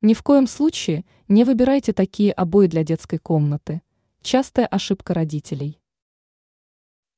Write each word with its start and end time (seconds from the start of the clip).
Ни 0.00 0.14
в 0.14 0.22
коем 0.22 0.46
случае 0.46 1.04
не 1.26 1.42
выбирайте 1.42 1.92
такие 1.92 2.30
обои 2.30 2.68
для 2.68 2.84
детской 2.84 3.18
комнаты. 3.18 3.82
Частая 4.22 4.64
ошибка 4.64 5.12
родителей. 5.12 5.80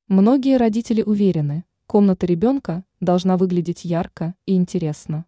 Многие 0.07 0.57
родители 0.57 1.03
уверены, 1.03 1.63
комната 1.85 2.25
ребенка 2.25 2.83
должна 2.99 3.37
выглядеть 3.37 3.85
ярко 3.85 4.33
и 4.47 4.55
интересно. 4.55 5.25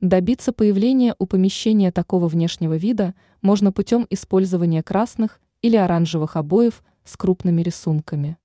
Добиться 0.00 0.52
появления 0.52 1.14
у 1.20 1.26
помещения 1.26 1.92
такого 1.92 2.26
внешнего 2.26 2.76
вида 2.76 3.14
можно 3.40 3.70
путем 3.70 4.04
использования 4.10 4.82
красных 4.82 5.40
или 5.62 5.76
оранжевых 5.76 6.34
обоев 6.34 6.82
с 7.04 7.16
крупными 7.16 7.62
рисунками. 7.62 8.36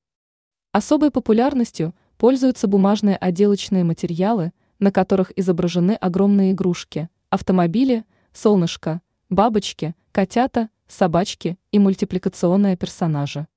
Особой 0.72 1.10
популярностью 1.10 1.96
пользуются 2.20 2.68
бумажные 2.68 3.18
отделочные 3.18 3.84
материалы, 3.84 4.52
на 4.78 4.92
которых 4.92 5.32
изображены 5.36 5.94
огромные 5.94 6.52
игрушки, 6.52 7.10
автомобили, 7.32 8.06
солнышко, 8.34 9.02
бабочки, 9.30 9.96
котята, 10.12 10.70
собачки 10.88 11.58
и 11.72 11.80
мультипликационные 11.80 12.78
персонажи. 12.78 13.48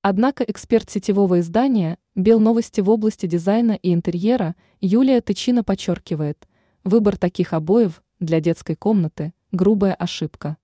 Однако 0.00 0.42
эксперт 0.44 0.90
сетевого 0.90 1.40
издания 1.40 1.98
«Бел 2.14 2.40
новости» 2.40 2.80
в 2.80 2.90
области 2.90 3.26
дизайна 3.26 3.72
и 3.72 3.94
интерьера 3.94 4.56
Юлия 4.80 5.20
Тычина 5.20 5.62
подчеркивает, 5.62 6.48
выбор 6.82 7.16
таких 7.16 7.52
обоев 7.52 8.02
для 8.18 8.40
детской 8.40 8.74
комнаты– 8.74 9.32
грубая 9.52 9.94
ошибка. 9.94 10.56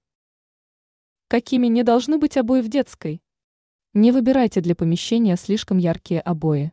Какими 1.28 1.66
не 1.66 1.82
должны 1.82 2.18
быть 2.18 2.36
обои 2.36 2.62
в 2.62 2.68
детской? 2.68 3.22
Не 3.92 4.12
выбирайте 4.12 4.60
для 4.60 4.74
помещения 4.74 5.36
слишком 5.36 5.76
яркие 5.78 6.20
обои. 6.20 6.72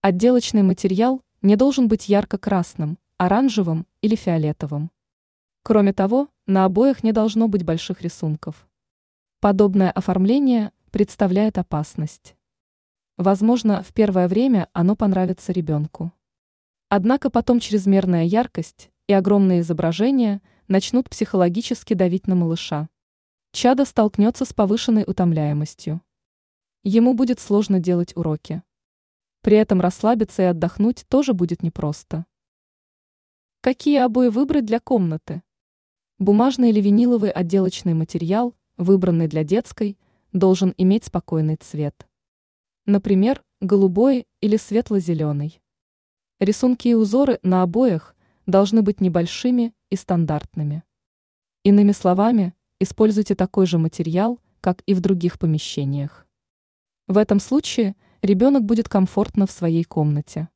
Отделочный 0.00 0.62
материал 0.62 1.20
не 1.42 1.56
должен 1.56 1.88
быть 1.88 2.08
ярко-красным, 2.08 2.98
оранжевым 3.16 3.86
или 4.00 4.14
фиолетовым. 4.14 4.90
Кроме 5.64 5.92
того, 5.92 6.28
на 6.46 6.64
обоях 6.64 7.04
не 7.04 7.12
должно 7.12 7.46
быть 7.46 7.64
больших 7.64 8.02
рисунков. 8.02 8.68
Подобное 9.38 9.92
оформление 9.92 10.72
представляет 10.90 11.56
опасность. 11.56 12.34
Возможно, 13.16 13.84
в 13.84 13.92
первое 13.94 14.26
время 14.26 14.68
оно 14.72 14.96
понравится 14.96 15.52
ребенку. 15.52 16.12
Однако 16.88 17.30
потом 17.30 17.60
чрезмерная 17.60 18.24
яркость 18.24 18.90
и 19.06 19.12
огромные 19.12 19.60
изображения 19.60 20.42
начнут 20.66 21.08
психологически 21.08 21.94
давить 21.94 22.26
на 22.26 22.34
малыша. 22.34 22.88
Чадо 23.52 23.84
столкнется 23.84 24.44
с 24.44 24.52
повышенной 24.52 25.04
утомляемостью. 25.06 26.00
Ему 26.82 27.14
будет 27.14 27.38
сложно 27.38 27.78
делать 27.78 28.16
уроки. 28.16 28.64
При 29.42 29.56
этом 29.58 29.80
расслабиться 29.80 30.42
и 30.42 30.46
отдохнуть 30.46 31.04
тоже 31.08 31.34
будет 31.34 31.62
непросто. 31.62 32.26
Какие 33.60 34.00
обои 34.00 34.26
выбрать 34.26 34.64
для 34.64 34.80
комнаты? 34.80 35.42
Бумажный 36.22 36.70
или 36.70 36.80
виниловый 36.80 37.32
отделочный 37.32 37.94
материал, 37.94 38.54
выбранный 38.76 39.26
для 39.26 39.42
детской, 39.42 39.98
должен 40.32 40.72
иметь 40.78 41.06
спокойный 41.06 41.56
цвет. 41.56 42.06
Например, 42.86 43.42
голубой 43.60 44.28
или 44.40 44.56
светло-зеленый. 44.56 45.60
Рисунки 46.38 46.86
и 46.86 46.94
узоры 46.94 47.40
на 47.42 47.62
обоях 47.62 48.14
должны 48.46 48.82
быть 48.82 49.00
небольшими 49.00 49.74
и 49.90 49.96
стандартными. 49.96 50.84
Иными 51.64 51.90
словами, 51.90 52.54
используйте 52.78 53.34
такой 53.34 53.66
же 53.66 53.78
материал, 53.78 54.38
как 54.60 54.84
и 54.86 54.94
в 54.94 55.00
других 55.00 55.40
помещениях. 55.40 56.28
В 57.08 57.18
этом 57.18 57.40
случае 57.40 57.96
ребенок 58.22 58.62
будет 58.62 58.88
комфортно 58.88 59.48
в 59.48 59.50
своей 59.50 59.82
комнате. 59.82 60.50